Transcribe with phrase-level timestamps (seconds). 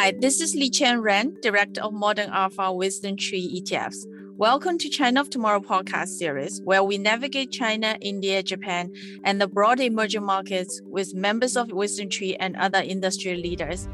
[0.00, 4.06] Hi, this is Liqian Ren, Director of Modern Alpha WisdomTree ETFs.
[4.38, 8.94] Welcome to China of Tomorrow podcast series, where we navigate China, India, Japan,
[9.24, 13.88] and the broader emerging markets with members of WisdomTree and other industry leaders.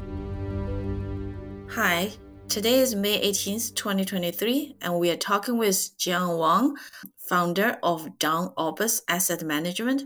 [1.71, 2.13] Hi,
[2.47, 6.77] today is May 18th, 2023, and we are talking with Jiang Wang,
[7.17, 10.03] founder of Dawn Opus Asset Management,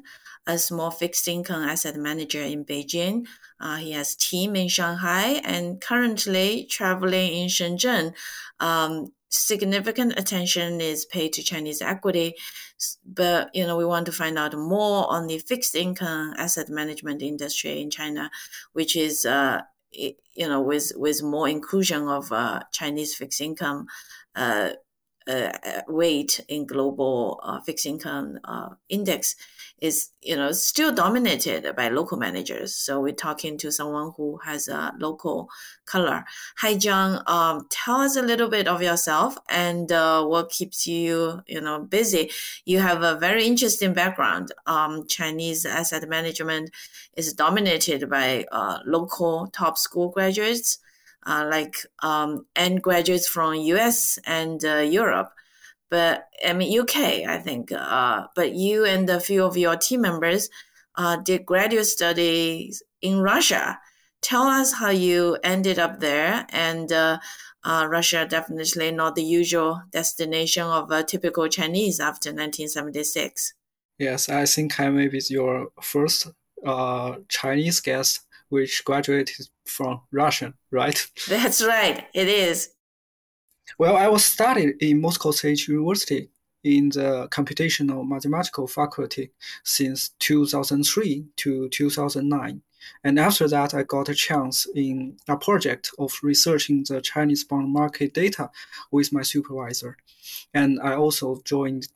[0.48, 3.26] a small fixed income asset manager in Beijing
[3.62, 8.14] uh, he has team in Shanghai and currently traveling in Shenzhen.
[8.60, 12.34] Um, significant attention is paid to Chinese equity,
[13.06, 17.22] but you know we want to find out more on the fixed income asset management
[17.22, 18.32] industry in China,
[18.74, 23.86] which is uh, you know with with more inclusion of uh, Chinese fixed income.
[24.36, 24.72] Uh,
[25.28, 25.52] uh,
[25.88, 29.36] weight in global uh, fixed income uh, index
[29.82, 32.76] is you know still dominated by local managers.
[32.76, 35.50] So we're talking to someone who has a local
[35.86, 36.24] color.
[36.58, 37.24] Hi, John.
[37.26, 41.80] Um, tell us a little bit of yourself and uh, what keeps you you know
[41.80, 42.30] busy.
[42.66, 44.54] You have a very interesting background.
[44.68, 46.70] Um, Chinese asset management
[47.18, 50.78] is dominated by uh, local top school graduates.
[51.24, 54.18] Uh, like um, and graduates from U.S.
[54.26, 55.32] and uh, Europe
[55.92, 56.96] but I mean UK,
[57.28, 57.72] I think.
[57.72, 60.50] Uh, but you and a few of your team members
[60.96, 63.78] uh, did graduate studies in Russia.
[64.22, 67.20] Tell us how you ended up there, and uh,
[67.64, 73.54] uh Russia definitely not the usual destination of a typical Chinese after 1976.
[74.00, 76.28] Yes, I think I may be your first
[76.66, 81.08] uh, Chinese guest which graduated from Russia, right?
[81.30, 82.06] That's right.
[82.14, 82.70] It is.
[83.78, 86.30] Well, I was studied in Moscow State University
[86.64, 89.32] in the computational mathematical faculty
[89.64, 92.62] since 2003 to 2009.
[93.04, 97.72] And after that, I got a chance in a project of researching the Chinese bond
[97.72, 98.50] market data
[98.92, 99.98] with my supervisor.
[100.54, 101.88] And I also joined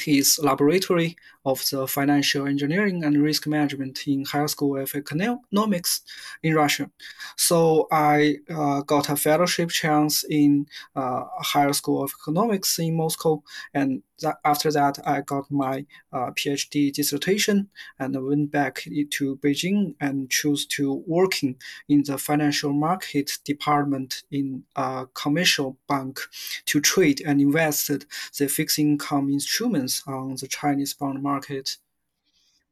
[0.00, 6.00] his laboratory of the financial engineering and risk management in Higher School of Economics
[6.42, 6.90] in Russia.
[7.36, 10.66] So I uh, got a fellowship chance in
[10.96, 13.42] uh, Higher School of Economics in Moscow,
[13.74, 17.68] and that, after that I got my uh, PhD dissertation
[17.98, 21.56] and went back to Beijing and chose to working
[21.88, 26.20] in the financial market department in a commercial bank
[26.66, 27.88] to trade and invest
[28.38, 31.76] the fixed income instruments on the Chinese bond market.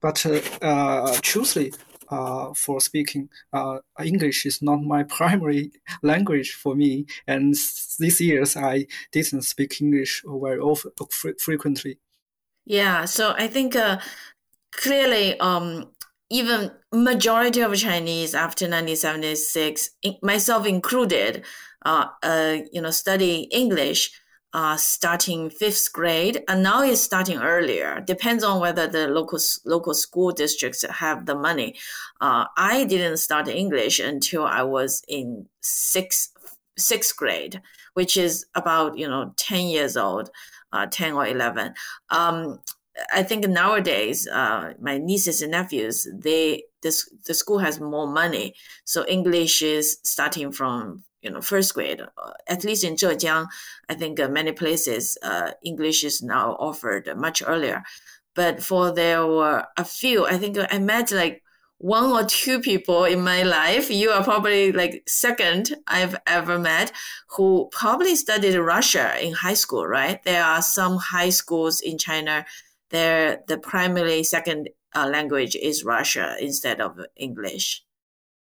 [0.00, 1.72] But uh, uh, truthfully,
[2.08, 7.54] uh, for speaking, uh, English is not my primary language for me, and
[7.98, 10.92] these years I didn't speak English very often,
[11.38, 11.98] frequently.
[12.64, 13.98] Yeah, so I think uh,
[14.72, 15.90] clearly, um,
[16.30, 19.90] even majority of Chinese after 1976,
[20.22, 21.44] myself included,
[21.84, 22.06] uh,
[22.72, 24.12] you know, study English
[24.54, 28.00] uh, starting fifth grade, and now it's starting earlier.
[28.00, 31.74] Depends on whether the local local school districts have the money.
[32.20, 36.32] Uh, I didn't start English until I was in sixth
[36.76, 37.62] sixth grade,
[37.94, 40.30] which is about you know ten years old,
[40.72, 41.74] uh, ten or eleven.
[42.10, 42.60] Um,
[43.12, 48.54] I think nowadays, uh, my nieces and nephews, they this the school has more money,
[48.84, 52.00] so English is starting from you know first grade.
[52.00, 53.46] Uh, at least in Zhejiang,
[53.88, 57.82] I think uh, many places uh, English is now offered much earlier.
[58.34, 61.42] But for there were a few, I think I met like
[61.78, 63.90] one or two people in my life.
[63.90, 66.92] You are probably like second I've ever met
[67.36, 70.22] who probably studied Russia in high school, right?
[70.22, 72.46] There are some high schools in China.
[72.90, 77.84] There, the primary second uh, language is Russia instead of English.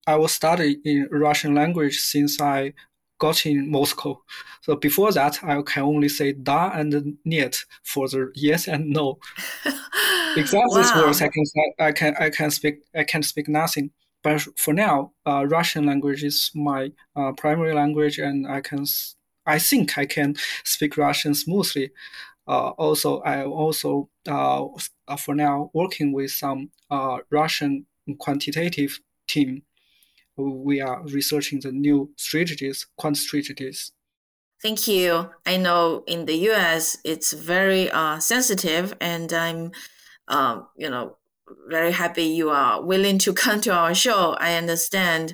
[0.07, 2.73] I was studying in Russian language since I
[3.19, 4.21] got in Moscow.
[4.61, 9.19] So before that, I can only say da and niet for the yes and no.
[10.37, 10.75] Except wow.
[10.77, 11.43] these words, I can
[11.79, 13.91] I can I can speak I can speak nothing.
[14.23, 18.85] But for now, uh, Russian language is my uh, primary language, and I can
[19.45, 21.91] I think I can speak Russian smoothly.
[22.47, 24.65] Uh, also, I am also uh,
[25.17, 27.85] for now working with some uh, Russian
[28.17, 29.63] quantitative team
[30.39, 33.91] we are researching the new strategies, quant strategies.
[34.61, 35.29] Thank you.
[35.45, 36.97] I know in the U.S.
[37.05, 39.71] it's very uh, sensitive, and I'm,
[40.27, 41.17] um, you know,
[41.67, 44.35] very happy you are willing to come to our show.
[44.39, 45.33] I understand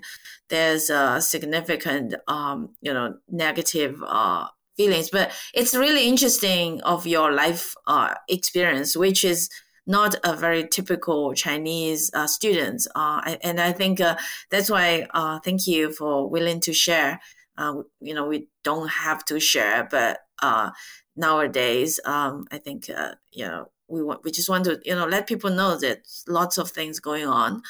[0.50, 4.48] there's a significant, um, you know, negative uh,
[4.78, 9.50] feelings, but it's really interesting of your life uh, experience, which is
[9.88, 12.88] not a very typical Chinese uh, students.
[12.96, 14.18] Uh, and I think uh,
[14.50, 17.20] that's why uh, thank you for willing to share.
[17.58, 20.72] Uh, you know, we don't have to share, but uh,
[21.16, 22.90] nowadays, um, I think
[23.32, 26.58] you know we want we just want to you know let people know that lots
[26.58, 27.62] of things going on.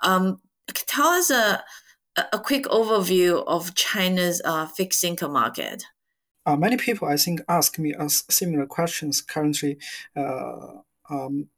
[0.00, 0.40] Um,
[0.72, 1.62] tell us a
[2.32, 4.40] a quick overview of China's
[4.76, 5.84] fixed income market.
[6.46, 9.78] Many people, I think, ask me as similar questions currently.
[10.16, 11.48] Um,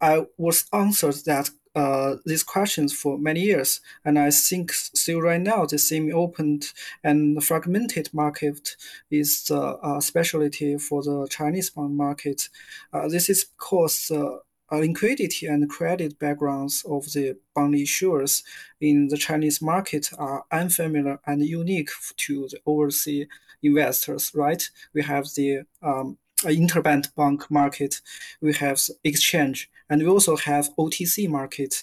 [0.00, 5.40] I was answered that uh, these questions for many years, and I think still right
[5.40, 6.60] now the semi-open
[7.04, 8.76] and fragmented market
[9.10, 12.48] is the uh, specialty for the Chinese bond market.
[12.92, 14.38] Uh, this is because uh,
[14.72, 18.42] liquidity and credit backgrounds of the bond issuers
[18.80, 23.26] in the Chinese market are unfamiliar and unique to the overseas
[23.62, 24.70] investors, right?
[24.94, 28.00] We have the um, interbank bank market,
[28.40, 31.82] we have exchange, and we also have OTC market.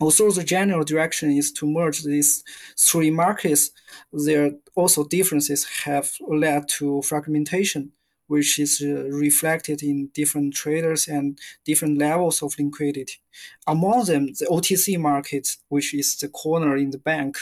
[0.00, 2.42] Also, the general direction is to merge these
[2.78, 3.70] three markets.
[4.12, 7.92] There also differences have led to fragmentation
[8.32, 13.18] which is uh, reflected in different traders and different levels of liquidity.
[13.66, 17.36] Among them, the OTC market, which is the corner in the bank,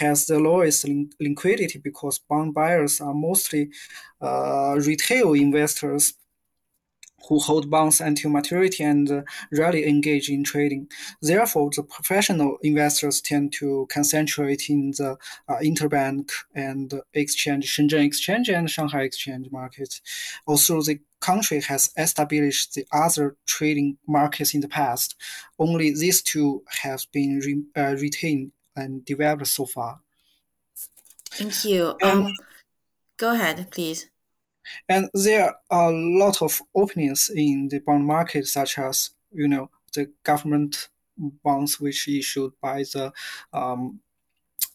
[0.00, 0.86] has the lowest
[1.20, 3.70] liquidity because bond buyers are mostly
[4.22, 6.14] uh, retail investors
[7.28, 9.22] who hold bonds until maturity and uh,
[9.52, 10.88] rarely engage in trading.
[11.22, 15.16] Therefore, the professional investors tend to concentrate in the
[15.48, 20.00] uh, interbank and exchange, Shenzhen Exchange and Shanghai Exchange markets.
[20.46, 25.16] Also, the country has established the other trading markets in the past.
[25.58, 30.00] Only these two have been re- uh, retained and developed so far.
[31.30, 31.96] Thank you.
[32.02, 32.32] Um,
[33.16, 34.08] go ahead, please.
[34.88, 39.70] And there are a lot of openings in the bond market, such as you know
[39.94, 43.12] the government bonds which issued by the
[43.52, 44.00] um,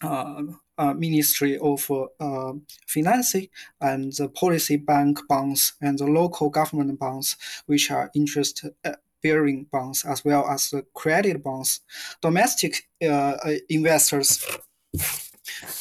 [0.01, 0.43] uh,
[0.77, 2.53] uh, Ministry of uh,
[2.87, 3.35] Finance
[3.81, 7.35] and the policy bank bonds and the local government bonds,
[7.65, 11.81] which are interest uh, bearing bonds as well as the credit bonds.
[12.21, 13.35] Domestic uh,
[13.67, 14.45] investors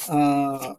[0.08, 0.74] uh,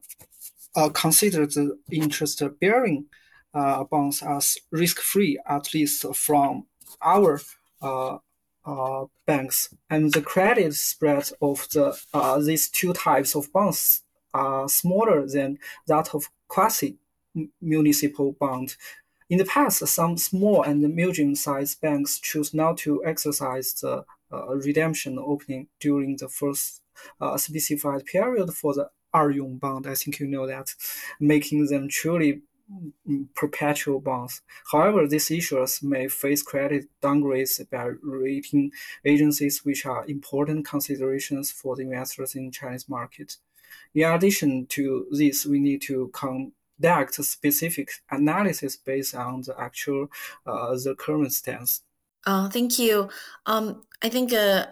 [0.94, 3.06] consider the interest bearing
[3.54, 6.66] uh, bonds as risk-free, at least from
[7.02, 7.42] our
[7.82, 8.18] uh,
[8.66, 9.74] uh, banks.
[9.90, 14.04] And the credit spread of the uh, these two types of bonds
[14.34, 15.58] are smaller than
[15.88, 18.76] that of quasi-municipal bond.
[19.30, 25.20] In the past, some small and medium-sized banks choose not to exercise the uh, redemption
[25.20, 26.82] opening during the first
[27.22, 29.88] uh, specified period for the Eryong bond.
[29.88, 30.76] I think you know that,
[31.20, 32.42] making them truly
[33.36, 34.42] perpetual bonds.
[34.72, 38.72] However, these issuers may face credit downgrades by rating
[39.06, 43.38] agencies, which are important considerations for the investors in Chinese market.
[43.94, 50.08] In addition to this, we need to conduct specific analysis based on the actual,
[50.46, 51.82] uh, the current stance.
[52.26, 53.10] Uh, thank you.
[53.46, 54.68] Um, I think uh,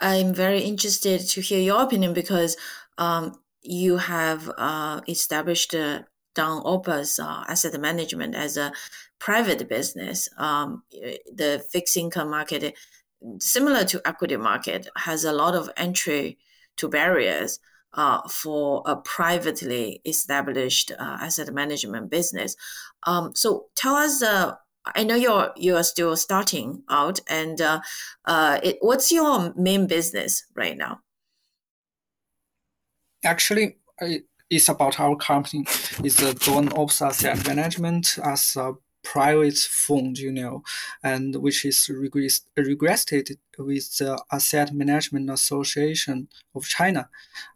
[0.00, 2.56] I'm very interested to hear your opinion because
[2.98, 8.72] um, you have uh, established a Dawn Opus uh, asset management as a
[9.18, 10.28] private business.
[10.38, 12.74] Um, the fixed income market,
[13.40, 16.38] similar to equity market, has a lot of entry
[16.76, 17.58] to barriers
[17.94, 22.54] uh, for a privately established uh, asset management business.
[23.02, 24.22] Um, so tell us.
[24.22, 24.54] Uh,
[24.94, 27.80] I know you're you are still starting out, and uh,
[28.24, 31.00] uh, it, what's your main business right now?
[33.24, 35.64] Actually, I, it's about our company.
[36.04, 40.62] It's the Dawn Opus Asset Management as a private fund, you know,
[41.02, 47.08] and which is regressed, regressed with the Asset Management Association of China.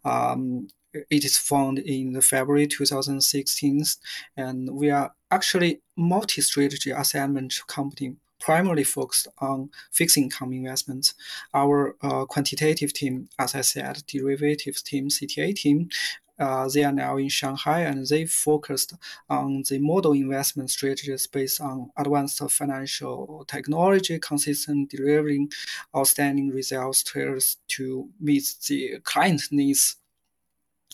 [0.03, 3.83] Um, it is founded in February 2016,
[4.35, 11.13] and we are actually multi-strategy asset management company primarily focused on fixed income investments.
[11.53, 15.89] Our uh, quantitative team, as I said, derivatives team, CTA team,
[16.41, 18.93] uh, they are now in Shanghai and they focused
[19.29, 25.51] on the model investment strategies based on advanced financial technology, consistent delivering
[25.95, 29.97] outstanding results to meet the client needs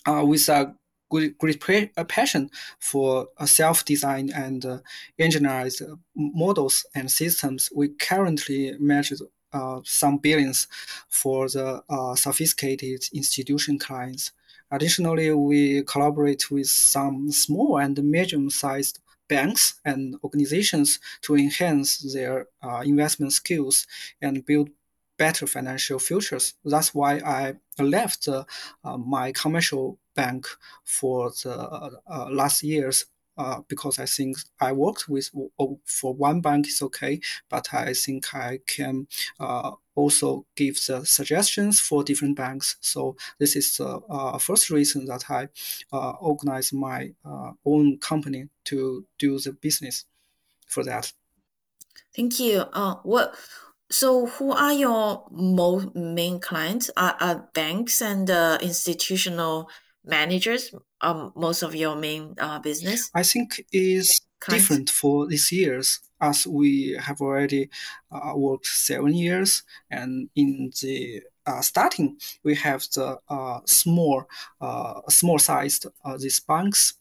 [0.06, 0.74] uh, with a
[1.10, 4.78] great, great passion for self-designed and uh,
[5.18, 5.72] engineered
[6.14, 7.70] models and systems.
[7.74, 9.16] We currently measure
[9.52, 10.68] uh, some billions
[11.08, 14.32] for the uh, sophisticated institution clients.
[14.70, 18.98] Additionally, we collaborate with some small and medium-sized
[19.28, 23.86] banks and organizations to enhance their uh, investment skills
[24.22, 24.70] and build
[25.18, 26.54] better financial futures.
[26.64, 28.44] That's why I left uh,
[28.96, 30.46] my commercial bank
[30.84, 33.06] for the uh, last years
[33.38, 37.94] uh, because I think I worked with oh, for one bank is okay, but I
[37.94, 39.06] think I can
[39.38, 42.76] uh, also give the suggestions for different banks.
[42.80, 45.48] So this is the uh, first reason that I
[45.92, 50.04] uh, organize my uh, own company to do the business
[50.66, 51.12] for that.
[52.14, 52.64] Thank you.
[52.72, 53.34] Uh, what?
[53.90, 55.24] So, who are your
[55.94, 56.90] main clients?
[56.94, 58.28] Are, are banks and
[58.60, 59.70] institutional
[60.08, 63.10] managers um, most of your main uh, business?
[63.14, 66.00] I think is different for these years.
[66.20, 67.70] As we have already
[68.10, 74.24] uh, worked seven years and in the uh, starting we have the uh, small
[74.60, 76.97] uh, small sized uh, these banks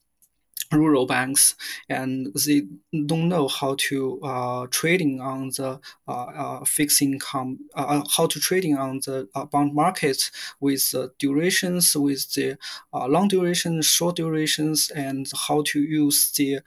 [0.72, 1.56] rural banks
[1.90, 2.64] and they
[3.06, 8.28] don't know how to uh, trading on the uh, uh, fixed income uh, uh, how
[8.28, 12.58] to trading on the uh, bond market with the durations with the
[12.94, 16.60] long duration short durations and how to use the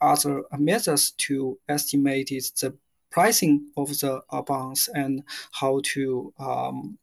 [0.00, 2.74] other methods to estimate the
[3.10, 6.98] pricing of the bonds and how to um,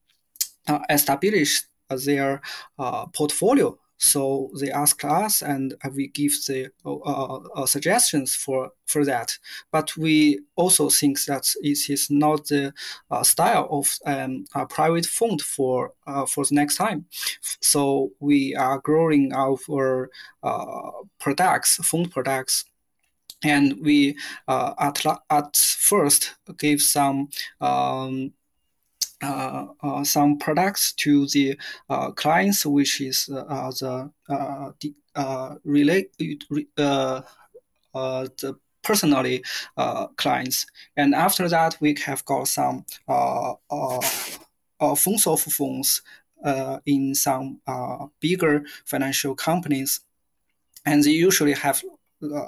[0.89, 2.41] establish their
[3.13, 9.37] portfolio so they ask us, and we give the uh, uh, suggestions for for that.
[9.71, 12.73] But we also think that it is not the
[13.11, 17.05] uh, style of um, a private fund for uh, for the next time.
[17.61, 20.09] So we are growing our
[20.43, 22.65] uh, products, fund products
[23.43, 27.29] and we uh, at, at first gave some
[27.61, 28.33] um,
[29.21, 31.57] uh, uh, some products to the
[31.89, 34.93] uh, clients, which is uh, uh, the uh, the
[35.65, 37.25] relate the
[38.81, 39.43] personally
[40.15, 40.65] clients.
[40.95, 42.85] And after that, we have got some
[44.95, 46.01] funds of funds
[46.85, 47.59] in some
[48.21, 49.99] bigger financial companies,
[50.85, 51.83] and they usually have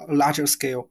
[0.08, 0.88] larger scale.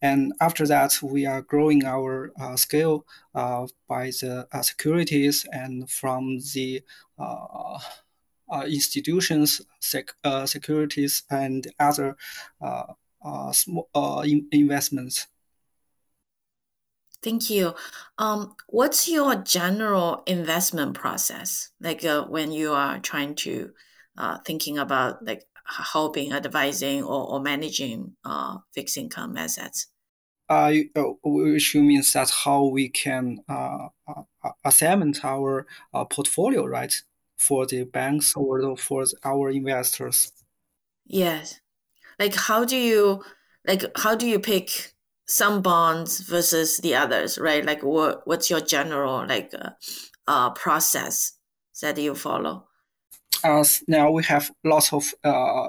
[0.00, 5.90] And after that, we are growing our uh, scale uh, by the uh, securities and
[5.90, 6.82] from the
[7.18, 7.78] uh,
[8.50, 12.16] uh, institutions, sec- uh, securities, and other
[13.52, 13.88] small
[14.22, 15.26] in- investments.
[17.20, 17.74] Thank you.
[18.18, 21.70] Um, what's your general investment process?
[21.80, 23.74] Like when you are trying to
[24.44, 29.88] thinking about like helping advising or, or managing uh, fixed income assets?
[30.48, 37.02] Uh, uh which means that how we can uh, uh, assign our uh, portfolio, right,
[37.36, 40.32] for the banks or for our investors.
[41.04, 41.60] Yes,
[42.18, 43.24] like how do you
[43.66, 44.94] like how do you pick
[45.26, 47.64] some bonds versus the others, right?
[47.64, 49.70] Like what what's your general like uh,
[50.26, 51.34] uh process
[51.82, 52.67] that you follow?
[53.44, 55.68] As now we have lots of uh,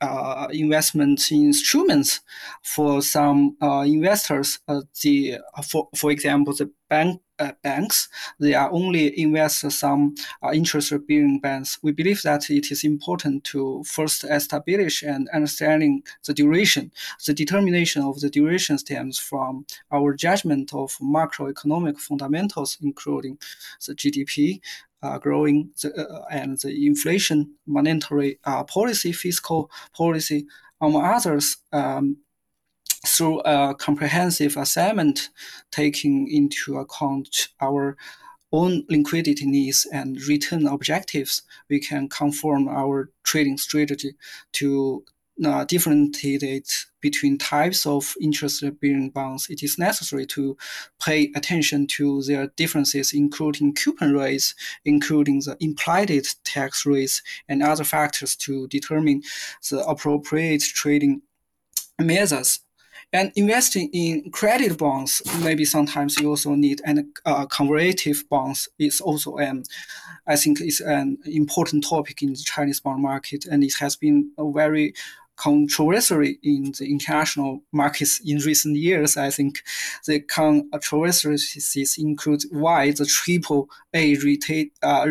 [0.00, 2.20] uh, investment instruments
[2.62, 4.58] for some uh, investors.
[4.68, 8.08] Uh, the for for example, the bank uh, banks
[8.38, 11.78] they are only invest some uh, interest-bearing bonds.
[11.82, 16.92] We believe that it is important to first establish and understanding the duration.
[17.26, 23.38] The determination of the duration stems from our judgment of macroeconomic fundamentals, including
[23.86, 24.60] the GDP,
[24.93, 30.46] uh, growing the, uh, and the inflation, monetary uh, policy, fiscal policy,
[30.80, 32.16] among others, um,
[33.06, 35.28] through a comprehensive assessment
[35.70, 37.96] taking into account our
[38.52, 44.14] own liquidity needs and return objectives, we can conform our trading strategy
[44.52, 45.04] to
[45.44, 50.56] uh, differentiate between types of interest-bearing bonds, it is necessary to
[51.04, 56.10] pay attention to their differences, including coupon rates, including the implied
[56.44, 59.22] tax rates, and other factors to determine
[59.70, 61.20] the appropriate trading
[61.98, 62.60] methods.
[63.12, 68.68] And investing in credit bonds, maybe sometimes you also need an uh, convertible bonds.
[68.78, 69.62] Is also an,
[70.26, 74.32] I think, is an important topic in the Chinese bond market, and it has been
[74.36, 74.94] a very
[75.36, 79.16] controversy in the international markets in recent years.
[79.16, 79.62] I think
[80.06, 85.06] the controversies include why the triple A rated, uh,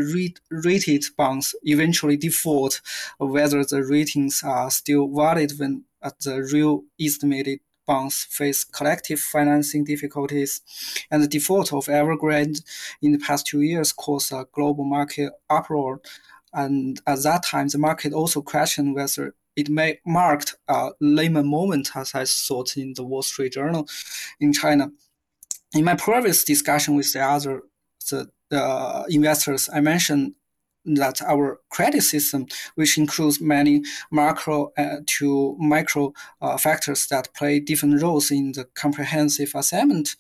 [0.49, 2.81] rated bonds eventually default,
[3.17, 10.61] whether the ratings are still valid when the real estimated bonds face collective financing difficulties,
[11.11, 12.63] and the default of Evergrande
[13.01, 15.99] in the past two years caused a global market uproar.
[16.53, 21.91] And at that time, the market also questioned whether it may marked a Lehman moment,
[21.95, 23.87] as I thought in the Wall Street Journal
[24.39, 24.91] in China.
[25.75, 27.63] In my previous discussion with the other
[28.09, 30.33] the, the investors, I mentioned
[30.85, 32.45] that our credit system,
[32.75, 38.65] which includes many macro uh, to micro uh, factors that play different roles in the
[38.75, 40.15] comprehensive assessment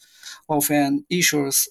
[0.47, 1.67] of an issuer's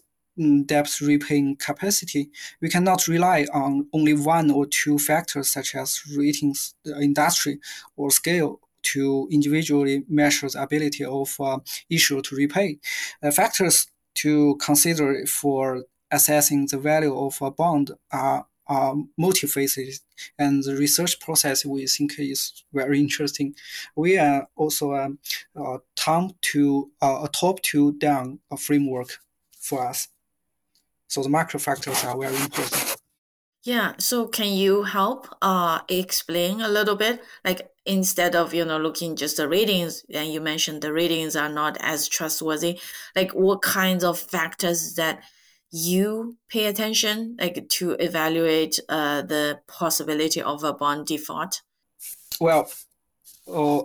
[0.65, 6.75] debt repaying capacity, we cannot rely on only one or two factors such as ratings,
[7.01, 7.61] industry,
[7.97, 11.59] or scale to individually measure the ability of uh,
[11.89, 12.79] issuer to repay.
[13.23, 20.01] Uh, factors to consider for assessing the value of a bond are uh, multifaceted,
[20.39, 23.55] and the research process we think is very interesting.
[23.97, 25.19] We are also um,
[25.57, 29.19] a top to uh, a top to down framework
[29.59, 30.09] for us.
[31.13, 32.97] So the macro factors are very important.
[33.65, 33.93] Yeah.
[33.99, 37.21] So can you help uh explain a little bit?
[37.45, 41.51] Like instead of you know looking just the ratings, and you mentioned the ratings are
[41.51, 42.81] not as trustworthy.
[43.15, 45.23] Like what kinds of factors that
[45.71, 51.61] you pay attention like to evaluate uh, the possibility of a bond default?
[52.41, 52.73] Well,
[53.47, 53.83] uh,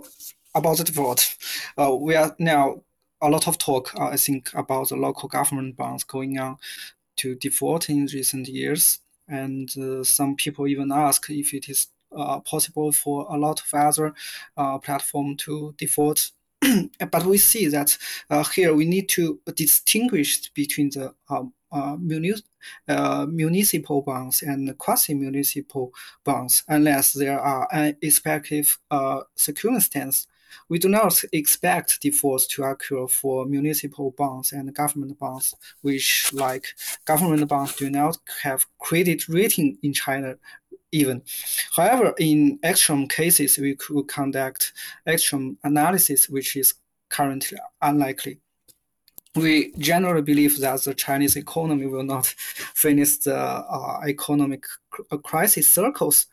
[0.55, 1.35] about the default,
[1.77, 2.83] uh, we are now
[3.21, 6.57] a lot of talk, uh, I think, about the local government bonds going on
[7.17, 8.99] to default in recent years.
[9.27, 13.73] And uh, some people even ask if it is uh, possible for a lot of
[13.73, 14.13] other
[14.55, 16.31] uh, platform to default
[17.11, 17.97] but we see that
[18.29, 21.97] uh, here we need to distinguish between the um, uh,
[22.87, 25.93] uh, municipal bonds and quasi-municipal
[26.23, 30.27] bonds unless there are unexpected uh, circumstances.
[30.69, 36.67] We do not expect defaults to occur for municipal bonds and government bonds, which, like
[37.05, 40.35] government bonds, do not have credit rating in China
[40.91, 41.21] even.
[41.75, 44.73] However, in extreme cases, we could conduct
[45.05, 46.73] extreme analysis, which is
[47.09, 48.39] currently unlikely
[49.37, 52.25] we generally believe that the Chinese economy will not
[52.75, 54.65] finish the uh, economic
[55.23, 56.27] crisis circles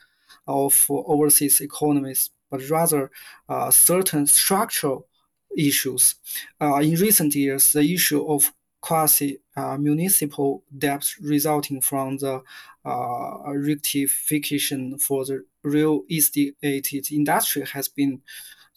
[0.46, 3.10] of overseas economies, but rather
[3.48, 5.06] uh, certain structural
[5.56, 6.16] issues.
[6.60, 12.42] Uh, in recent years, the issue of quasi uh, municipal debt resulting from the
[12.84, 18.20] uh, rectification for the real estate industry has been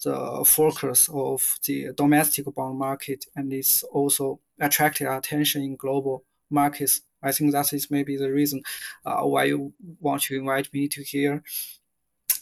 [0.04, 7.02] the focus of the domestic bond market and it's also attracted attention in global markets.
[7.22, 8.62] I think that is maybe the reason
[9.06, 11.44] uh, why you want to invite me to here.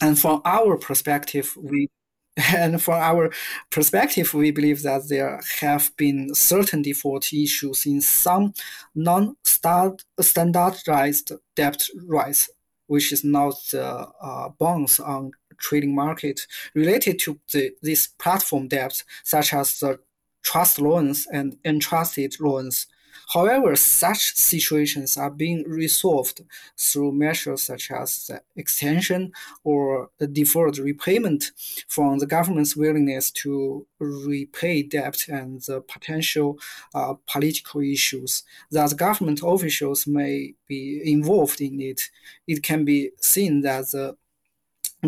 [0.00, 1.88] And from our perspective, we
[2.54, 3.30] and from our
[3.70, 8.52] perspective, we believe that there have been certain default issues in some
[8.94, 12.50] non-standardized debt rights,
[12.88, 19.02] which is not the uh, bonds on trading market related to the, this platform debt,
[19.24, 19.98] such as the
[20.42, 22.86] trust loans and entrusted loans.
[23.32, 26.42] However, such situations are being resolved
[26.78, 29.32] through measures such as the extension
[29.64, 31.52] or the deferred repayment
[31.88, 36.58] from the government's willingness to repay debt and the potential
[36.94, 42.10] uh, political issues that government officials may be involved in it.
[42.46, 44.16] It can be seen that the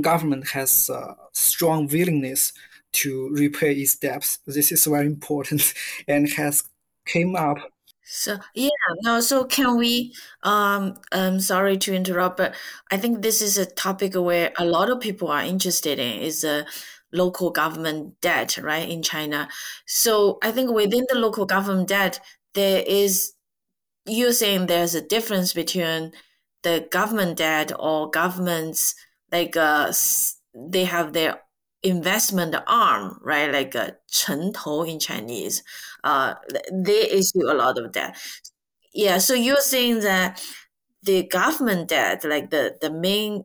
[0.00, 2.52] government has a strong willingness
[2.90, 4.38] to repay its debts.
[4.46, 5.74] This is very important
[6.09, 6.64] and has
[7.07, 7.59] came up.
[8.11, 8.71] So yeah,
[9.03, 9.21] no.
[9.21, 10.14] So can we?
[10.42, 12.55] Um, I'm sorry to interrupt, but
[12.90, 16.40] I think this is a topic where a lot of people are interested in is
[16.42, 16.66] the
[17.12, 19.49] local government debt, right, in China.
[19.87, 22.21] So I think within the local government debt,
[22.55, 23.35] there is
[24.07, 26.12] you're saying there's a difference between
[26.62, 28.94] the government debt or government's
[29.31, 29.92] like uh,
[30.55, 31.40] they have their
[31.83, 33.53] investment arm, right?
[33.53, 35.62] Like a Chengtou in Chinese.
[36.05, 36.35] Uh,
[36.73, 38.17] they issue a lot of debt.
[38.95, 40.43] Yeah, so you're saying that
[41.03, 43.45] the government debt, like the, the main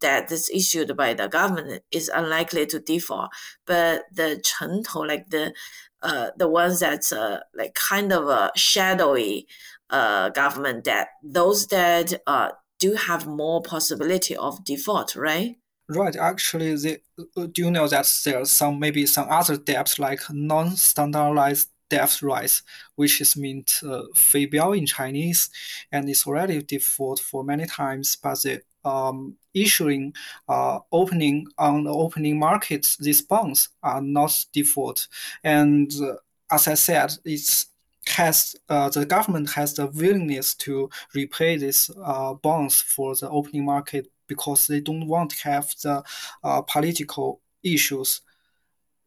[0.00, 3.30] debt that's issued by the government, is unlikely to default.
[3.66, 5.54] But the Chengtou, like the
[6.02, 9.46] uh, the ones that's uh, like kind of a shadowy
[9.90, 15.56] uh, government debt, those that uh, do have more possibility of default, right?
[15.92, 16.14] Right.
[16.14, 22.22] Actually, uh, do you know that there's some maybe some other debts like non-standardized debt
[22.22, 22.62] rights,
[22.94, 25.50] which is meant uh, 非标 in Chinese,
[25.90, 30.14] and it's already default for many times, but the um, issuing
[30.48, 35.08] uh, opening on the opening markets, these bonds are not default.
[35.42, 36.14] And uh,
[36.52, 37.66] as I said, it's
[38.06, 43.64] has uh, the government has the willingness to repay these uh, bonds for the opening
[43.64, 46.02] market because they don't want to have the
[46.42, 48.22] uh, political issues.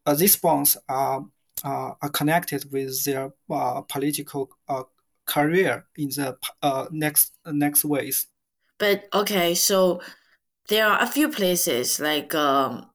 [0.05, 1.25] Uh, these bonds are
[1.63, 4.83] are connected with their uh, political uh,
[5.25, 8.27] career in the uh, next next ways.
[8.77, 10.01] But okay, so
[10.67, 12.89] there are a few places like um,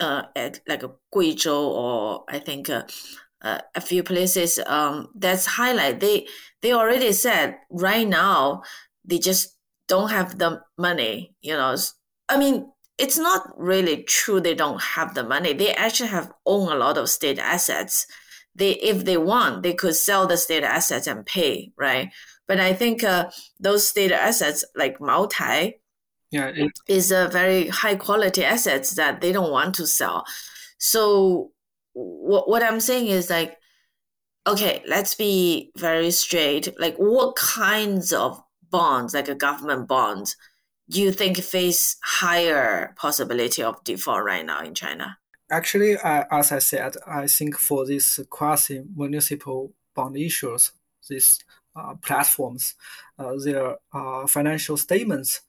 [0.00, 0.82] uh, at like
[1.14, 2.84] Guizhou or I think uh,
[3.42, 6.00] uh, a few places um, that's highlight.
[6.00, 6.26] They
[6.62, 8.62] they already said right now
[9.04, 9.56] they just
[9.90, 11.34] don't have the money.
[11.42, 11.76] You know,
[12.28, 15.52] I mean it's not really true they don't have the money.
[15.52, 18.06] They actually have own a lot of state assets.
[18.54, 22.10] They if they want they could sell the state assets and pay right.
[22.46, 25.74] But I think uh, those state assets like Maotai
[26.30, 30.24] yeah, it, is a very high quality assets that they don't want to sell.
[30.78, 31.52] So
[31.92, 33.56] what what I'm saying is like,
[34.46, 36.68] okay, let's be very straight.
[36.78, 40.34] Like, what kinds of bonds, like a government bond,
[40.88, 45.18] do you think face higher possibility of default right now in China?
[45.50, 50.72] Actually, uh, as I said, I think for these quasi municipal bond issuers,
[51.08, 51.40] these
[51.74, 52.74] uh, platforms,
[53.18, 55.42] uh, their uh, financial statements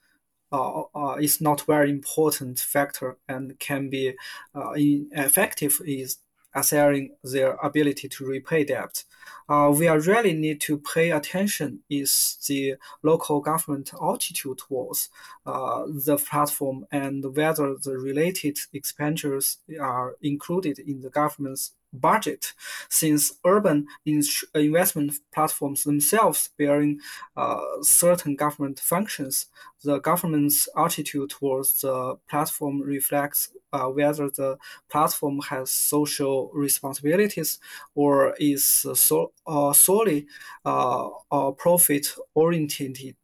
[0.51, 4.13] uh, uh, is not very important factor and can be
[4.53, 6.17] uh, effective is
[6.53, 9.03] assessing their ability to repay debt.
[9.49, 15.09] Uh, we really need to pay attention is the local government attitude towards
[15.45, 22.53] uh, the platform and whether the related expenditures are included in the government's budget,
[22.89, 24.23] since urban in
[24.55, 26.99] investment platforms themselves bearing
[27.35, 29.47] uh, certain government functions,
[29.83, 34.57] the government's attitude towards the platform reflects uh, whether the
[34.89, 37.59] platform has social responsibilities
[37.95, 40.27] or is so, uh, solely
[40.65, 41.09] uh,
[41.57, 43.15] profit oriented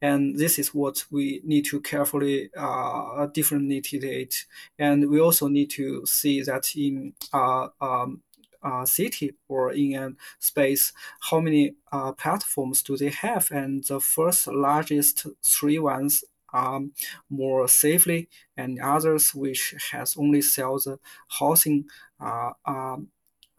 [0.00, 4.46] and this is what we need to carefully uh, differentiate.
[4.78, 8.22] And we also need to see that in uh, um,
[8.62, 10.92] uh, city or in a space,
[11.30, 13.50] how many uh, platforms do they have?
[13.50, 16.92] And the first largest three ones um,
[17.30, 21.88] more safely, and others which has only sell the housing
[22.20, 23.10] uh, um,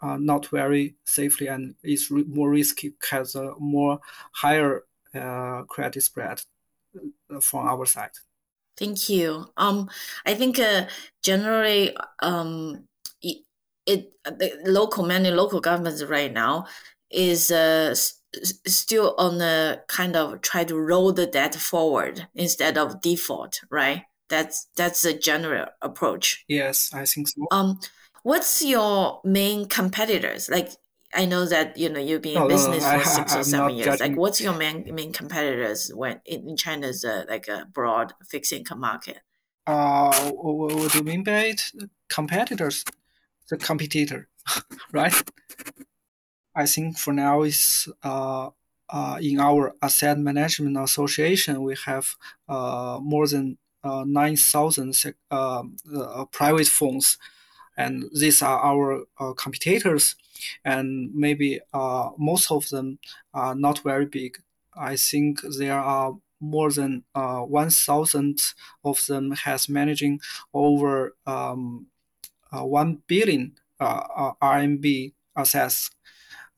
[0.02, 4.00] uh, not very safely and is re- more risky, has a more
[4.34, 6.42] higher uh, credit spread
[7.30, 8.12] uh, from our side.
[8.78, 9.46] Thank you.
[9.58, 9.90] Um,
[10.26, 10.88] I think uh,
[11.22, 12.88] generally, um,
[13.22, 13.44] it,
[13.86, 16.66] it the local many local governments right now
[17.12, 17.94] is uh,
[18.42, 24.04] still on a kind of try to roll the debt forward instead of default, right?
[24.30, 26.44] That's that's a general approach.
[26.48, 27.46] Yes, I think so.
[27.52, 27.80] Um,
[28.24, 30.50] what's your main competitors?
[30.50, 30.72] Like
[31.14, 33.76] I know that you know you've been in business no, for I, six or seven
[33.76, 33.86] years.
[33.86, 34.12] Judging.
[34.12, 38.80] Like, what's your main main competitors when in China's uh, like a broad fixed income
[38.80, 39.20] market?
[39.68, 41.72] Uh, what, what do you mean by it?
[42.10, 42.84] Competitors,
[43.50, 44.28] the competitor,
[44.92, 45.14] right?
[46.56, 48.50] I think for now is uh,
[48.90, 52.16] uh, in our asset management association we have
[52.48, 54.96] uh, more than uh, nine thousand
[55.32, 55.64] uh,
[55.96, 57.18] uh, private funds,
[57.78, 60.16] and these are our uh, competitors
[60.66, 61.60] and maybe
[62.18, 63.00] most of them
[63.34, 64.38] are not very big.
[64.76, 68.42] I think there are more than uh, 1,000
[68.84, 70.20] of them has managing
[70.54, 71.88] over um,
[72.52, 75.92] uh, 1 billion RMB assets.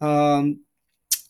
[0.06, 0.60] Um,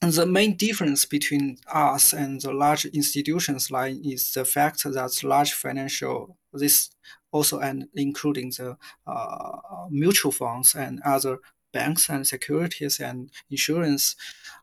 [0.01, 5.53] the main difference between us and the large institutions like is the fact that large
[5.53, 6.89] financial this
[7.31, 9.57] also and including the uh,
[9.89, 11.39] mutual funds and other
[11.73, 14.15] banks and securities and insurance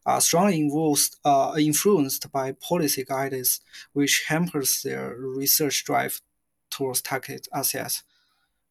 [0.07, 3.61] are strongly involved, uh, influenced by policy guidance,
[3.92, 6.22] which hampers their research drive
[6.70, 8.03] towards target assets.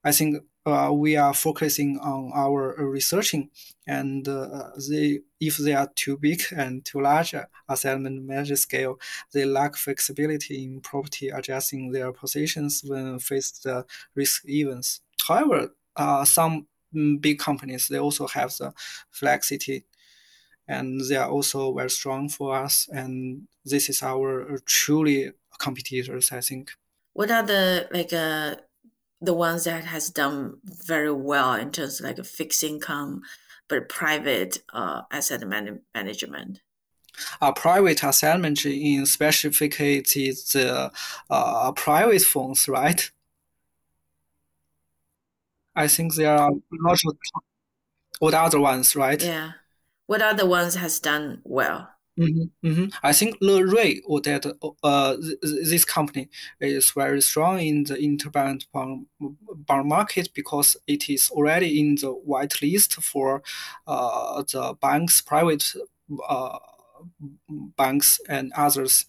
[0.03, 3.49] I think uh, we are focusing on our researching,
[3.87, 7.33] and uh, they, if they are too big and too large
[7.67, 8.99] asset measure scale,
[9.33, 15.01] they lack flexibility in property adjusting their positions when faced the risk events.
[15.27, 18.73] However, uh, some Mm, big companies they also have the
[19.11, 19.85] flexibility
[20.67, 26.31] and they are also very strong for us and this is our uh, truly competitors
[26.31, 26.71] i think
[27.13, 28.55] what are the like uh
[29.21, 33.21] the ones that has done very well in terms of like a fixed income
[33.67, 36.61] but private uh, asset man- management
[37.41, 40.91] uh, private asset management in specifically the
[41.29, 43.11] uh, private funds right
[45.75, 47.15] I think there are lots of
[48.19, 49.21] what other ones, right?
[49.21, 49.53] Yeah.
[50.05, 51.89] What other ones has done well?
[52.21, 52.85] Mm-hmm, mm-hmm.
[53.01, 54.45] I think Le Rui or that
[54.83, 56.29] uh, this company
[56.59, 62.11] is very strong in the interbank bond, bond market because it is already in the
[62.11, 63.41] white list for
[63.87, 65.73] uh, the banks, private
[66.29, 66.59] uh,
[67.77, 69.05] banks and others,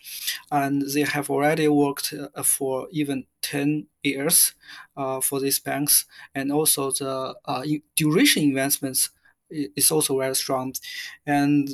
[0.51, 4.55] and they have already worked uh, for even ten years
[4.97, 7.63] uh, for these banks, and also the uh,
[7.97, 9.11] duration investments
[9.51, 10.73] is also very strong,
[11.27, 11.69] and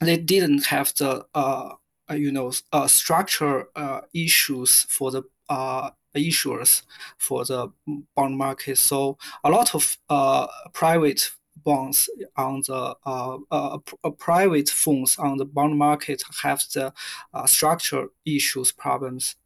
[0.00, 1.74] they didn't have the uh,
[2.10, 6.82] uh you know uh, structure uh, issues for the uh, issuers
[7.18, 7.68] for the
[8.16, 8.78] bond market.
[8.78, 13.78] So a lot of uh, private bonds on the uh, uh,
[14.18, 16.92] private funds on the bond market have the
[17.34, 19.36] uh, structure issues problems,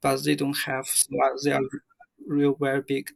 [0.00, 0.86] but they don't have
[1.44, 1.62] they are
[2.26, 3.10] real very big.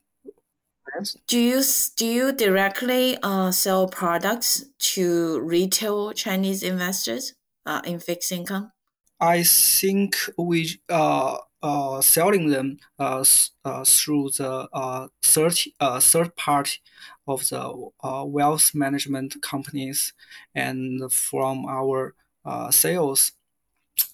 [1.26, 1.62] Do you
[1.96, 8.72] do you directly uh, sell products to retail Chinese investors uh, in fixed income?
[9.20, 13.24] I think we uh, uh selling them uh,
[13.64, 15.56] uh through the uh, third
[16.00, 16.78] third party
[17.26, 20.12] of the uh, wealth management companies
[20.54, 23.32] and from our uh, sales.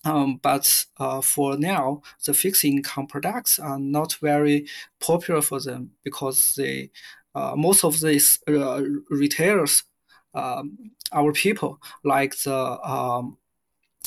[0.05, 4.67] Um, but uh, for now, the fixed income products are not very
[5.01, 6.91] popular for them because they
[7.35, 9.85] uh, most of these uh, retailers,
[10.35, 13.39] um, our people like the um,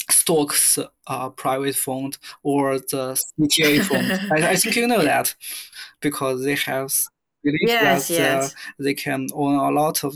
[0.10, 4.32] stocks uh, private fund or the CTA fund.
[4.32, 5.36] I, I, think you know that
[6.02, 6.94] because they have
[7.44, 8.56] yes, that uh, yes.
[8.80, 10.16] They can own a lot of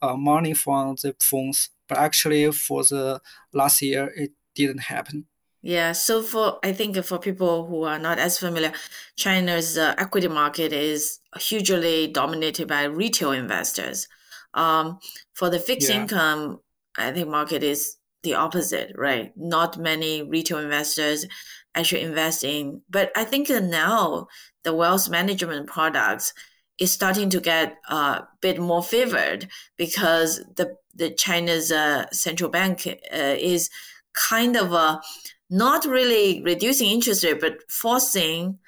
[0.00, 1.70] uh, money from the funds.
[1.88, 3.20] But actually, for the
[3.52, 5.26] last year, it didn't happen.
[5.62, 8.72] Yeah, so for I think for people who are not as familiar,
[9.16, 14.06] China's uh, equity market is hugely dominated by retail investors.
[14.54, 15.00] Um,
[15.34, 16.02] for the fixed yeah.
[16.02, 16.60] income,
[16.96, 19.32] I think market is the opposite, right?
[19.36, 21.26] Not many retail investors
[21.74, 24.28] actually invest in, but I think now
[24.62, 26.32] the wealth management products
[26.78, 32.86] is starting to get a bit more favored because the the China's uh, central bank
[32.86, 33.68] uh, is
[34.16, 35.00] kind of uh,
[35.48, 38.58] not really reducing interest rate, but forcing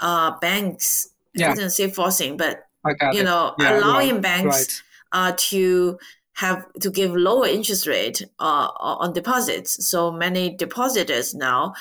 [0.00, 1.10] uh, banks.
[1.34, 1.50] Yeah.
[1.50, 2.64] I didn't say forcing, but
[3.12, 5.30] you know, yeah, allowing right, banks right.
[5.30, 5.98] Uh, to
[6.34, 9.84] have to give lower interest rate uh, on deposits.
[9.84, 11.74] So many depositors now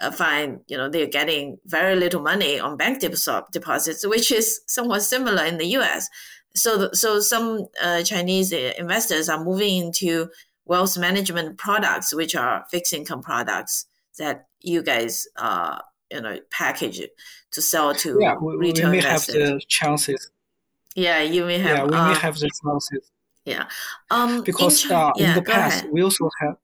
[0.00, 5.02] uh, find you know they're getting very little money on bank deposits, which is somewhat
[5.02, 6.10] similar in the U.S.
[6.54, 10.28] So so some uh, Chinese uh, investors are moving into
[10.64, 13.86] wealth management products, which are fixed income products
[14.18, 15.78] that you guys uh
[16.10, 17.00] you know package
[17.50, 19.34] to sell to yeah, we, retail we may investors.
[19.34, 20.30] have the chances.
[20.94, 21.76] Yeah, you may have.
[21.78, 23.10] Yeah, we uh, may have the chances.
[23.44, 23.66] Yeah,
[24.10, 26.56] um, because in, uh, yeah, in the past we also have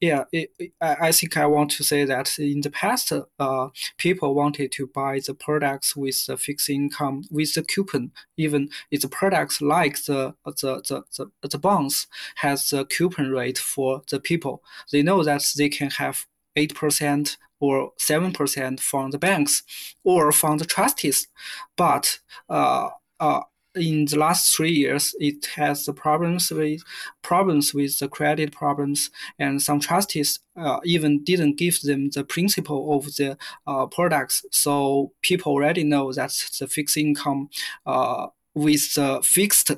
[0.00, 4.72] yeah, it, I, think I want to say that in the past, uh, people wanted
[4.72, 8.12] to buy the products with the fixed income with the coupon.
[8.36, 13.58] Even if the products like the the, the, the, the bonds has the coupon rate
[13.58, 14.62] for the people,
[14.92, 19.62] they know that they can have eight percent or seven percent from the banks
[20.04, 21.28] or from the trustees,
[21.76, 23.40] but uh, uh,
[23.76, 26.82] in the last three years, it has problems with
[27.22, 32.96] problems with the credit problems, and some trustees uh, even didn't give them the principle
[32.96, 33.36] of the
[33.66, 34.44] uh, products.
[34.50, 37.50] So people already know that the fixed income
[37.84, 39.72] uh, with the fixed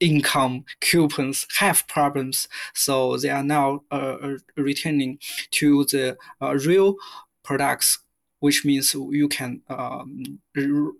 [0.00, 2.48] income coupons have problems.
[2.74, 5.18] So they are now uh, uh, returning
[5.52, 6.96] to the uh, real
[7.44, 7.98] products
[8.42, 10.40] which means you can um,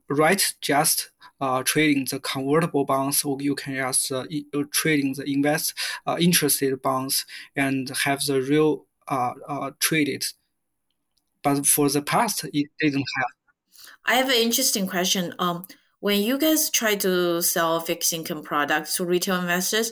[0.08, 4.24] write just uh, trading the convertible bonds, or you can just uh,
[4.54, 5.74] uh trading the invest
[6.06, 7.26] uh, interested bonds
[7.56, 10.24] and have the real uh, uh, traded.
[11.42, 13.32] But for the past, it didn't have.
[14.04, 15.34] I have an interesting question.
[15.40, 15.66] Um,
[15.98, 19.90] when you guys try to sell fixed income products to retail investors,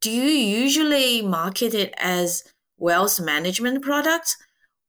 [0.00, 0.30] do you
[0.62, 2.42] usually market it as
[2.78, 4.38] wealth management products,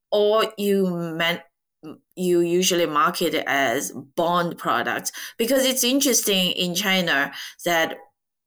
[0.09, 1.41] or you man-
[2.14, 7.32] you usually market it as bond products because it's interesting in China
[7.64, 7.98] that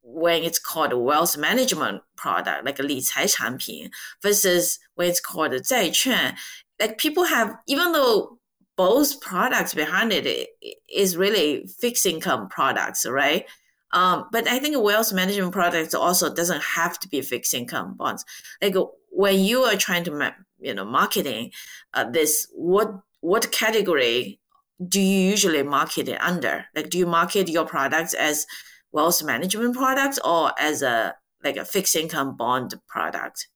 [0.02, 3.90] when it's called a wealth management product, like a 理财产品,
[4.22, 6.34] versus when it's called a 债券,
[6.80, 8.38] like people have, even though
[8.76, 10.48] both products behind it
[10.94, 13.46] is really fixed income products, right?
[13.92, 18.24] Um, but I think wealth management products also doesn't have to be fixed income bonds.
[18.60, 18.74] Like
[19.10, 21.52] when you are trying to, you know, marketing
[21.94, 24.39] uh, this, what what category
[24.87, 26.65] do you usually market it under?
[26.75, 28.45] Like, do you market your products as
[28.91, 33.47] wealth management products or as a like a fixed income bond product?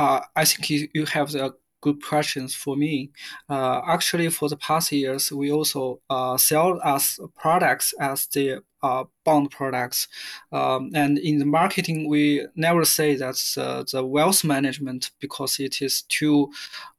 [0.00, 3.10] uh, I think you, you have the good questions for me.
[3.48, 9.04] Uh, actually, for the past years, we also uh, sell as products as the uh,
[9.24, 10.08] bond products.
[10.52, 15.82] Um, and in the marketing, we never say that's uh, the wealth management because it
[15.82, 16.50] is too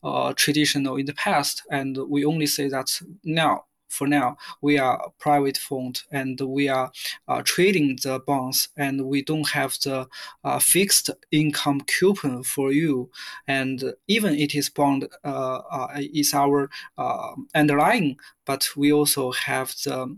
[0.04, 1.64] uh, traditional in the past.
[1.72, 6.92] And we only say that now for now, we are private fund and we are
[7.28, 10.08] uh, trading the bonds and we don't have the
[10.44, 13.10] uh, fixed income coupon for you.
[13.48, 19.76] And even it is bond uh, uh is our uh, underlying, but we also have
[19.84, 20.18] the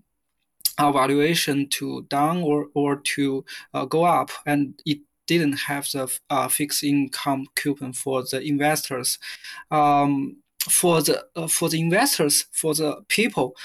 [0.80, 6.48] valuation to down or, or to uh, go up and it didn't have the uh,
[6.48, 9.20] fixed income coupon for the investors.
[9.72, 13.56] Um, for the uh, for the investors, for the people,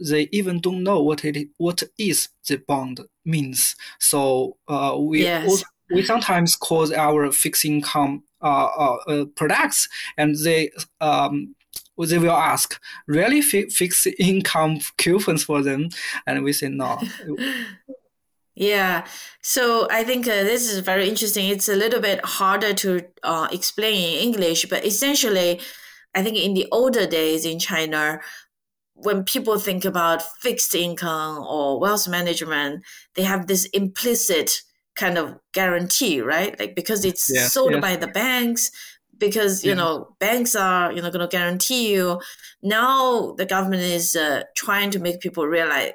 [0.00, 3.76] they even don't know what it what is the bond means.
[3.98, 5.48] So uh, we yes.
[5.48, 11.54] also, we sometimes call our fixed income uh, uh, uh, products, and they um,
[11.96, 15.88] they will ask, really fi- fixed income coupons for them,
[16.26, 17.00] and we say no.
[18.56, 19.04] Yeah,
[19.42, 21.48] so I think uh, this is very interesting.
[21.48, 25.60] It's a little bit harder to uh, explain in English, but essentially,
[26.14, 28.20] I think in the older days in China,
[28.94, 34.62] when people think about fixed income or wealth management, they have this implicit
[34.94, 36.58] kind of guarantee, right?
[36.58, 37.80] Like because it's yeah, sold yeah.
[37.80, 38.70] by the banks,
[39.18, 39.76] because you yeah.
[39.76, 42.20] know banks are you know going to guarantee you.
[42.62, 45.92] Now the government is uh, trying to make people realize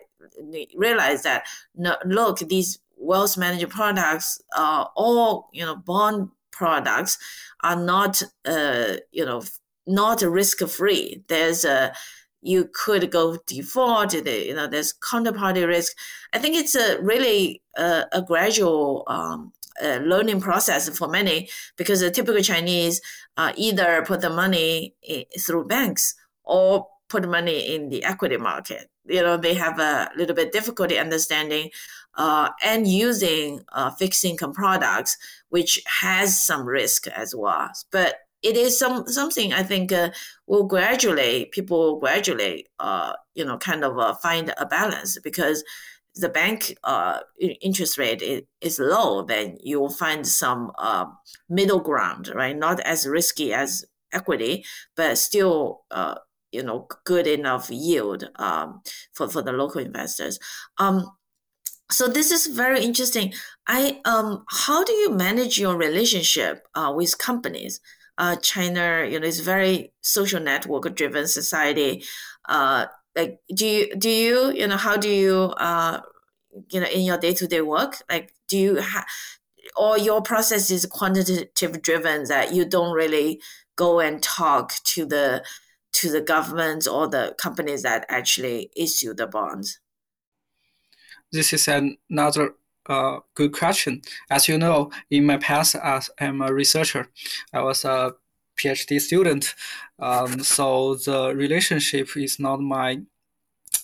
[0.75, 1.43] realize that
[1.75, 7.17] no, look these wealth management products are all you know bond products
[7.61, 9.41] are not uh, you know
[9.89, 11.23] not risk free.
[11.27, 11.93] There's a
[12.41, 14.13] you could go default.
[14.13, 15.97] You know, there's counterparty risk.
[16.33, 22.11] I think it's a really uh, a gradual um, learning process for many because the
[22.11, 23.01] typical Chinese
[23.37, 24.95] uh, either put the money
[25.39, 28.89] through banks or put money in the equity market.
[29.05, 31.71] You know, they have a little bit difficulty understanding
[32.15, 35.17] uh, and using uh, fixed income products,
[35.49, 37.71] which has some risk as well.
[37.91, 40.11] But it is some something I think uh,
[40.47, 45.63] will gradually people will gradually uh, you know kind of uh, find a balance because
[46.15, 47.19] the bank uh,
[47.61, 48.21] interest rate
[48.61, 51.05] is, low, then you will find some uh,
[51.47, 52.57] middle ground, right?
[52.57, 56.15] Not as risky as equity, but still, uh,
[56.51, 58.81] you know, good enough yield um,
[59.13, 60.39] for for the local investors.
[60.77, 61.09] Um,
[61.91, 63.33] so this is very interesting.
[63.67, 67.79] I um, how do you manage your relationship uh, with companies?
[68.19, 72.03] Uh, China, you know, is very social network driven society.
[72.47, 76.01] Uh, like, do you, do you, you know, how do you, uh,
[76.69, 79.05] you know, in your day to day work, like, do you have,
[79.77, 83.41] or your process is quantitative driven that you don't really
[83.75, 85.43] go and talk to the,
[85.93, 89.79] to the governments or the companies that actually issue the bonds?
[91.31, 92.55] This is another
[92.89, 94.01] uh, good question.
[94.29, 97.07] As you know, in my past, as I'm a researcher,
[97.53, 98.15] I was a
[98.57, 99.55] PhD student.
[99.99, 103.01] Um, so the relationship is not my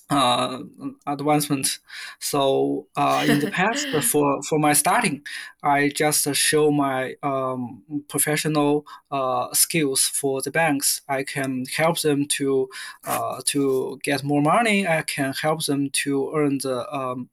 [0.09, 0.59] uh,
[1.07, 1.79] advancement.
[2.19, 5.25] So uh, in the past, for for my starting,
[5.63, 11.01] I just show my um, professional uh, skills for the banks.
[11.07, 12.69] I can help them to
[13.05, 14.87] uh, to get more money.
[14.87, 17.29] I can help them to earn the um,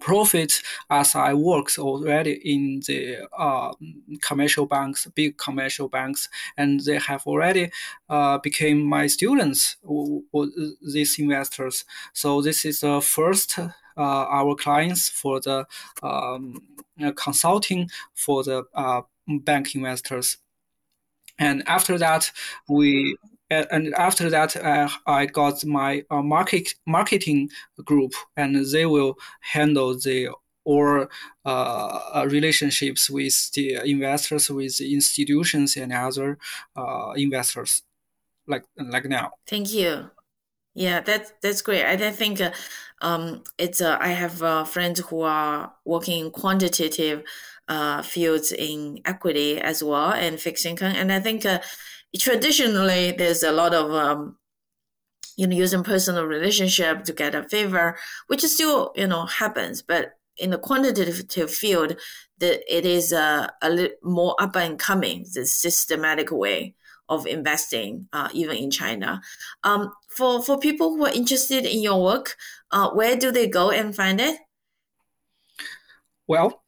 [0.00, 3.72] profit as I worked already in the uh,
[4.20, 7.70] commercial banks, big commercial banks, and they have already
[8.08, 9.76] uh, became my students,
[10.92, 11.84] these investors.
[12.12, 15.66] So this is the first uh, our clients for the
[16.02, 16.62] um,
[17.16, 20.38] consulting for the uh, bank investors.
[21.38, 22.30] And after that,
[22.68, 23.16] we
[23.50, 27.48] and after that uh, i got my uh, market marketing
[27.84, 30.28] group and they will handle the
[30.68, 31.08] or
[31.46, 36.36] uh, relationships with the investors with institutions and other
[36.76, 37.82] uh, investors
[38.46, 39.30] like like now.
[39.46, 40.10] Thank you.
[40.74, 41.84] Yeah that's that's great.
[41.84, 42.50] I, I think uh,
[43.00, 47.22] um, it's uh, i have friends who are working in quantitative
[48.04, 50.92] fields in equity as well and fixed income.
[50.94, 51.46] And i think
[52.16, 54.38] traditionally there's a lot of um,
[55.36, 57.98] you know using personal relationship to get a favor
[58.28, 59.82] which still you know happens.
[59.82, 61.96] But in the quantitative field
[62.38, 66.74] that it is a, a little more up and coming the systematic way
[67.08, 69.20] of investing uh, even in china.
[69.64, 72.36] Um, for for people who are interested in your work
[72.70, 74.38] uh, where do they go and find it?
[76.26, 76.62] Well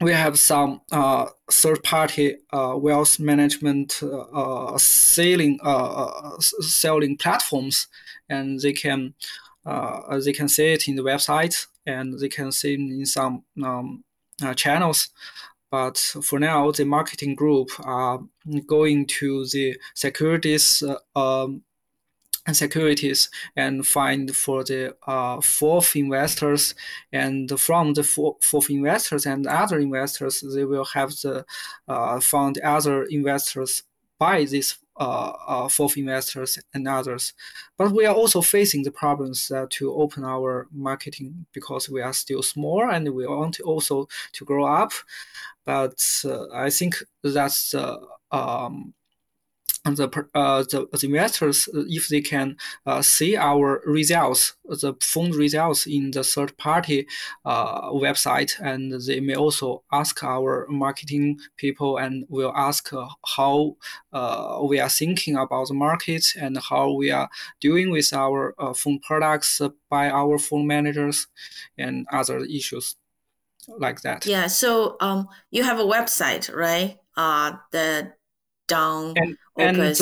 [0.00, 5.58] we have some uh, third-party uh, wealth management uh, selling
[6.40, 7.86] selling platforms,
[8.28, 9.14] and they can
[9.64, 14.04] they can see it in the website and they can see it in some um,
[14.56, 15.10] channels.
[15.70, 18.20] But for now, the marketing group are
[18.66, 20.82] going to the securities
[21.16, 21.62] um,
[22.52, 26.74] securities and find for the uh, FOF investors.
[27.12, 31.44] And from the four, FOF investors and other investors they will have the
[31.88, 33.82] uh, found other investors
[34.18, 37.32] by these uh, uh, FOF investors and others.
[37.76, 42.12] But we are also facing the problems uh, to open our marketing because we are
[42.12, 44.92] still small and we want also to grow up.
[45.64, 47.74] But uh, i think that's
[48.30, 48.94] um,
[49.84, 52.56] the, uh, the, the investors, uh, if they can
[52.86, 57.06] uh, see our results, the fund results in the third party
[57.44, 63.06] uh, website, and they may also ask our marketing people and will ask uh,
[63.36, 63.76] how
[64.12, 67.28] uh, we are thinking about the market and how we are
[67.60, 69.60] doing with our fund products
[69.90, 71.26] by our fund managers
[71.76, 72.96] and other issues
[73.78, 74.24] like that.
[74.24, 74.46] Yeah.
[74.46, 76.98] So um, you have a website, right?
[77.16, 78.12] Uh, the
[78.66, 79.94] Dang and, and the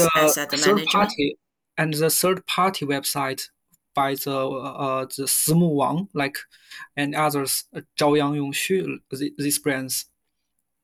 [0.57, 1.39] third party
[1.79, 3.49] and the third party website
[3.95, 6.39] by the uh, the Simu Wang like
[6.97, 9.01] and others uh, Zhao Yang Yongxu
[9.39, 10.07] these brands.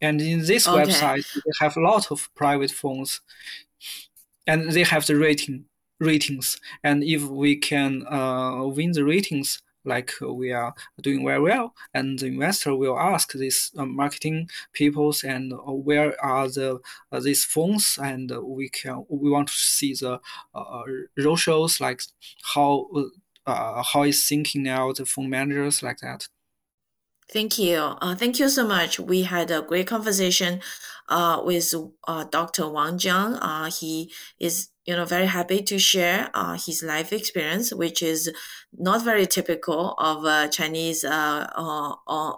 [0.01, 0.85] And in this okay.
[0.85, 3.21] website they have a lot of private phones.
[4.47, 5.67] And they have the rating
[6.01, 6.59] ratings.
[6.83, 12.19] And if we can uh, win the ratings like we are doing very well, and
[12.19, 16.81] the investor will ask these uh, marketing peoples and uh, where are the
[17.13, 20.21] uh, these phones, and we can we want to see the
[20.55, 20.83] uh,
[21.17, 22.03] road shows like
[22.55, 22.89] how
[23.47, 26.29] uh, how is thinking now the phone managers like that.
[27.31, 27.77] Thank you.
[27.77, 28.99] Uh, thank you so much.
[28.99, 30.63] We had a great conversation
[31.11, 31.75] uh, with
[32.07, 32.67] uh, Dr.
[32.69, 33.39] Wang Jiang.
[33.41, 38.33] Uh, he is you know very happy to share uh, his life experience, which is
[38.73, 42.33] not very typical of uh, Chinese uh, uh, uh,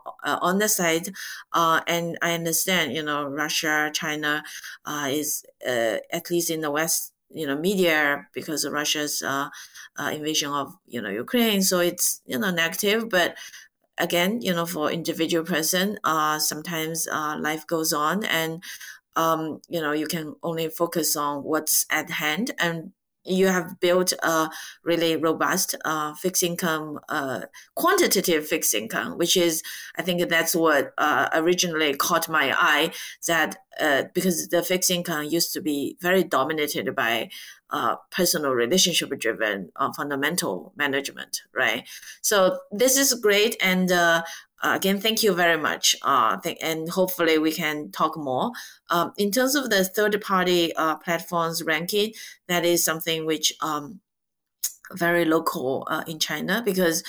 [0.49, 1.07] on the side.
[1.53, 4.43] Uh, and I understand, you know, Russia, China
[4.85, 9.23] uh, is at least in the West, you know, media because of Russia's
[10.13, 11.63] invasion of you know Ukraine.
[11.63, 13.37] So it's you know negative, but
[13.99, 18.63] again, you know, for individual person, uh, sometimes uh, life goes on and
[19.21, 22.93] um, you know, you can only focus on what's at hand and
[23.23, 24.49] you have built a
[24.83, 27.43] really robust uh, fixed income, uh,
[27.75, 29.63] quantitative fixed income, which is,
[29.97, 32.93] I think that's what uh, originally caught my eye.
[33.29, 37.29] That uh, because the fixed income used to be very dominated by
[37.71, 41.87] uh, personal relationship driven uh, fundamental management, right?
[42.23, 43.93] So this is great, and
[44.63, 45.97] uh, again, thank you very much.
[46.03, 48.53] Uh, th- and hopefully we can talk more.
[48.91, 52.13] Um, in terms of the third party uh, platforms ranking,
[52.49, 54.01] that is something which um,
[54.93, 57.03] very local uh, in China because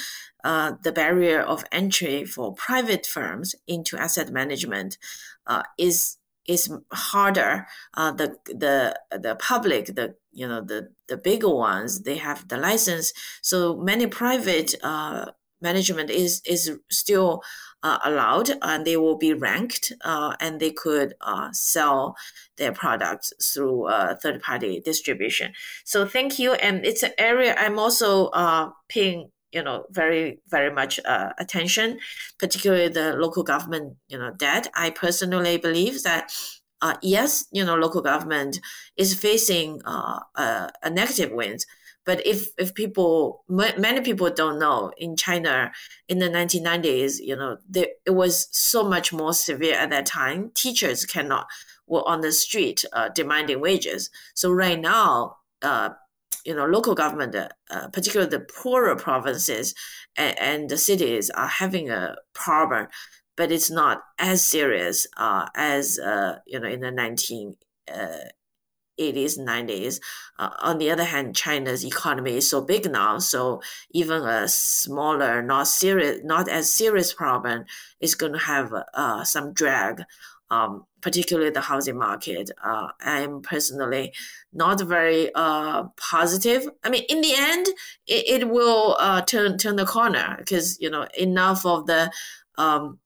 [0.44, 4.98] uh, the barrier of entry for private firms into asset management
[5.48, 7.68] uh, is is harder.
[7.94, 12.58] Uh, the the the public, the you know the the bigger ones, they have the
[12.58, 13.14] license.
[13.42, 15.32] So many private uh,
[15.62, 17.44] management is is still
[17.84, 22.16] uh, allowed and they will be ranked uh, and they could uh, sell
[22.58, 25.52] their products through uh, third party distribution.
[25.84, 30.72] So thank you and it's an area i'm also uh, paying you know very very
[30.74, 32.00] much uh, attention
[32.40, 34.68] particularly the local government you know debt.
[34.76, 36.32] I personally believe that
[37.02, 38.60] yes you know local government
[38.96, 41.66] is facing a, a negative winds
[42.06, 45.72] but if if people many people don't know in China
[46.08, 50.52] in the 1990s, you know, there, it was so much more severe at that time.
[50.56, 51.48] Teachers cannot
[51.88, 54.10] were on the street uh, demanding wages.
[54.34, 55.90] So right now, uh,
[56.46, 59.76] you know, local government, uh, particularly the poorer provinces
[60.16, 62.88] and, and, the cities, are having a problem,
[63.38, 67.56] but it's not as serious uh, as uh, you know in the 19.
[69.02, 70.00] 80s, 90s.
[70.38, 75.42] Uh, on the other hand, China's economy is so big now, so even a smaller,
[75.42, 77.66] not serious, not as serious problem
[78.00, 80.04] is going to have uh, some drag.
[80.50, 82.52] Um, particularly the housing market.
[82.62, 84.14] Uh, I'm personally
[84.52, 86.68] not very uh, positive.
[86.84, 87.68] I mean, in the end,
[88.06, 92.12] it, it will uh, turn turn the corner because you know enough of the
[92.58, 93.00] um,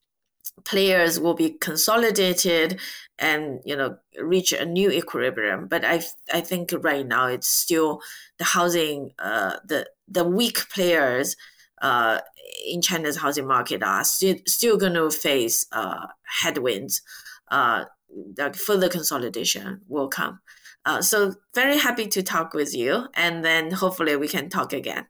[0.64, 2.80] players will be consolidated
[3.20, 6.01] and you know reach a new equilibrium but i
[6.34, 8.01] i think right now it's still
[8.38, 11.36] the housing uh the the weak players
[11.82, 12.20] uh
[12.66, 17.01] in China's housing market are still still going to face uh, headwinds.
[17.49, 20.39] Uh, the further consolidation will come.
[20.86, 25.08] Uh, so very happy to talk with you, and then hopefully we can talk again.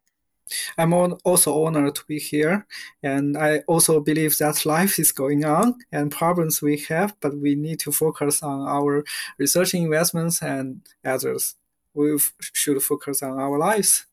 [0.77, 2.67] I'm also honored to be here,
[3.01, 7.55] and I also believe that life is going on and problems we have, but we
[7.55, 9.03] need to focus on our
[9.37, 11.55] research investments and others.
[11.93, 14.05] We should focus on our lives.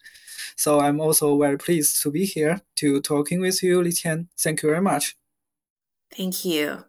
[0.57, 4.29] So I'm also very pleased to be here to talking with you, Liqian.
[4.39, 5.17] Thank you very much.
[6.15, 6.85] Thank you.